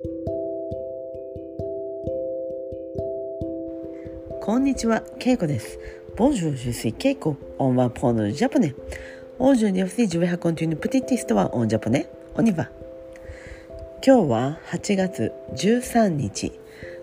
[0.00, 0.06] こ
[4.56, 5.76] んにちは、ケイコです。
[6.16, 7.34] Bonjour, je suis Keiko.
[7.58, 8.76] On va prendre le japonais.
[9.40, 12.06] Aujourd'hui aussi, je vais raconter une petite histoire en japonais.
[12.36, 12.70] On y va.
[14.06, 16.52] 今日は8月13日。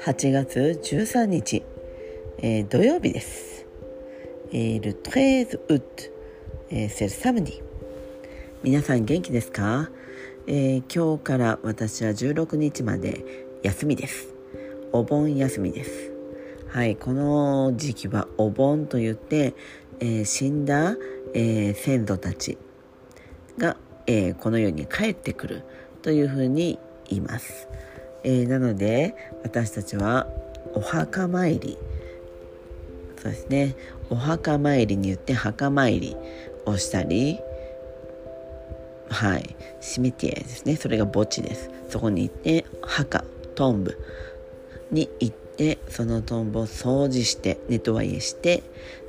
[0.00, 1.62] 8月13日、
[2.38, 3.66] えー、土曜日です。
[4.52, 6.10] えー、le 13 août、
[6.70, 7.62] えー、c'est le samedi。
[8.64, 9.90] 皆さん元気ですか、
[10.52, 13.24] えー、今日から私は16日まで
[13.62, 14.34] 休みです。
[14.90, 16.10] お盆休みです。
[16.66, 19.54] はい、この時期はお盆といって、
[20.00, 20.96] えー、死んだ、
[21.34, 22.58] えー、先祖たち
[23.58, 23.76] が、
[24.08, 25.62] えー、この世に帰ってくる
[26.02, 27.68] というふうに言います。
[28.24, 29.14] えなので
[29.44, 30.26] 私たちは
[30.74, 31.78] お墓参り
[33.22, 33.76] そうですね
[34.10, 36.16] お墓参りに言って墓参り
[36.66, 37.38] をしたり
[39.10, 39.56] はい。
[39.80, 40.76] シミティエですね。
[40.76, 41.70] それが墓地です。
[41.88, 43.24] そこに行って墓
[43.54, 43.98] トンブ
[44.90, 48.62] に行ってそのトンボを掃除してネトワイエして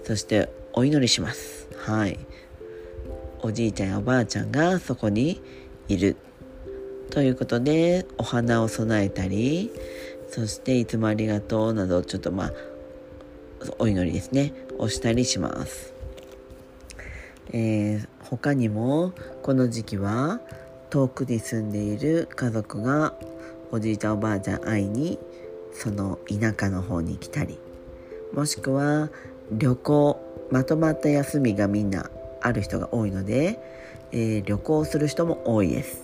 [0.04, 1.68] そしてお祈りします。
[1.78, 2.20] はい。
[3.44, 5.42] おじいちゃんやおばあちゃんがそこに
[5.88, 6.18] いる。
[7.10, 9.70] ということでお花を供えたり
[10.30, 12.52] そしていつもありがとうなどちょっとまあ
[13.80, 14.54] お祈りですね。
[14.82, 15.94] をしたりします、
[17.54, 20.40] えー、他にもこの時期は
[20.92, 23.16] 遠くに住んでいる家族が
[23.72, 25.18] おじいちゃんおばあちゃん会いに
[25.74, 27.58] その田舎の方に来たり
[28.34, 29.10] もしくは
[29.52, 32.12] 旅行まとまった休みがみんな
[32.42, 33.60] ある人が多いので、
[34.12, 36.04] えー、旅行する人も多いです、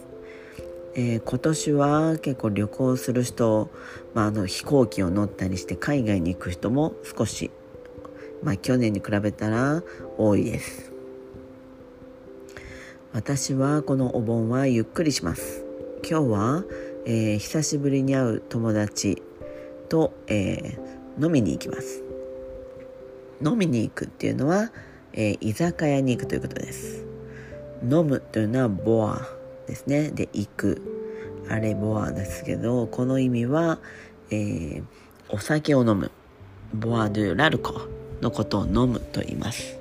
[0.95, 3.69] えー、今年は結構旅行する人、
[4.15, 7.51] まあ、あの飛行機を乗ったりして海外に行く人も少し、
[8.41, 9.83] まあ、去年に比べたら
[10.17, 10.96] 多いです。
[13.13, 15.65] 私はこのお盆はゆっくりします。
[16.07, 16.63] 今日は、
[17.05, 19.23] えー、久しぶりに会う友達
[19.89, 22.03] と、えー、飲みに行きます。
[23.43, 24.71] 飲みに行くっていうのは、
[25.13, 27.05] えー、居酒屋に行くということです。
[27.81, 29.27] 飲むというのはボア
[29.67, 30.11] ですね。
[30.11, 30.81] で行く。
[31.49, 33.79] あれボアですけどこの意味は、
[34.31, 34.83] え、
[35.29, 36.11] お酒を飲む。
[36.73, 37.73] ボア・ドゥ・ラルコ
[38.21, 39.79] のことを飲むと言います。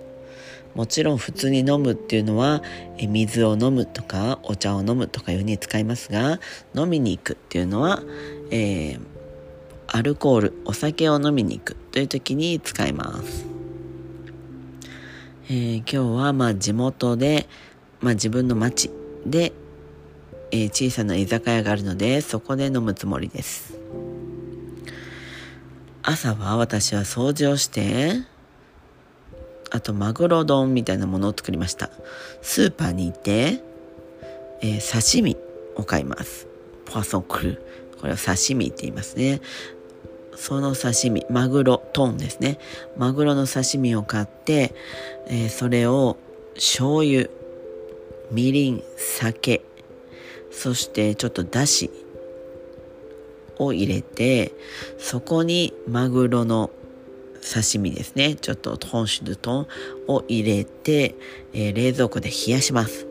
[0.76, 2.62] もちろん普通に飲むっていうのは
[3.00, 6.38] 水を飲むとかお茶を飲むとかいうふうに使いますが
[6.74, 8.02] 飲みに行くっていうのは、
[8.50, 9.00] えー、
[9.86, 13.46] アルコールお酒を飲みに行くという時に使います、
[15.46, 17.48] えー、今日はまあ地元で、
[18.00, 18.90] まあ、自分の町
[19.24, 19.54] で、
[20.50, 23.78] えー、小さな居酒屋があるのでそこで飲むつもりです。
[26.08, 28.20] 朝は私は掃除をして
[29.76, 31.90] あとマグロ丼みたいなものを作りました。
[32.40, 33.62] スーパーに行って、
[34.62, 35.36] えー、刺身
[35.76, 36.48] を買います。
[36.86, 37.62] ポアソンクル。
[38.00, 39.42] これを刺身って言いますね。
[40.34, 42.58] その刺身、マグロ、トンですね。
[42.96, 44.74] マグロの刺身を買って、
[45.26, 46.16] えー、それを
[46.54, 47.28] 醤油、
[48.30, 49.60] みりん、酒、
[50.50, 51.90] そしてちょっとだし
[53.58, 54.52] を入れて、
[54.96, 56.70] そこにマグロの
[57.54, 58.34] 刺身ですね。
[58.34, 59.66] ちょっとトンシュドトン
[60.08, 61.14] を入れて、
[61.52, 63.06] えー、冷蔵庫で冷やします。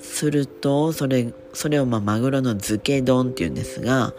[0.00, 4.12] すると、それ、それをまあマグロの漬け丼っていうんですが、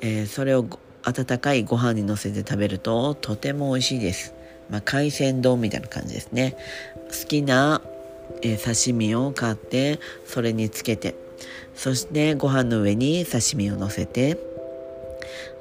[0.00, 0.66] えー、それを
[1.04, 4.34] 温かいご飯にのせて食べるととても美味しいです。
[4.70, 6.56] まあ、海鮮丼みたいな感じですね。
[7.08, 7.80] 好きな、
[8.42, 11.14] えー、刺身を買ってそれにつけて
[11.74, 14.38] そしてご飯の上に刺身をのせて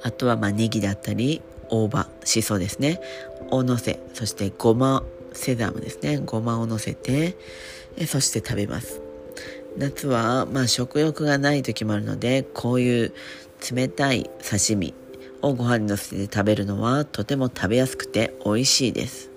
[0.04, 3.00] あとはまあネギだったり大葉しそですね。
[3.52, 5.04] をのせそしてごま
[5.34, 6.18] セザムですね。
[6.18, 7.38] ごまをのせて
[8.08, 9.02] そして食べます。
[9.78, 13.14] 夏はまあ食欲がない時もあるのでこういう
[13.74, 14.94] 冷たい刺身
[15.42, 19.30] をご飯にのせて食べるのはとても食べやすくて美味しいです。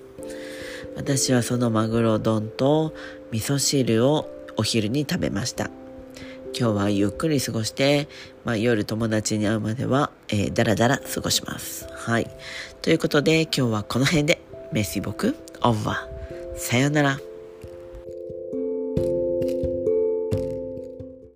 [0.97, 2.95] 私はそのマグロ丼と
[3.31, 5.71] 味噌汁をお昼に食べました。
[6.59, 8.09] 今日はゆっくり過ごして、
[8.45, 11.89] まあ、夜友達に会うまでは、えー、だらだら過ごします。
[11.93, 12.31] はい。
[12.83, 14.41] ということで今日はこの辺で。
[14.73, 16.59] メッシボクオーバー。
[16.59, 17.32] さようなら。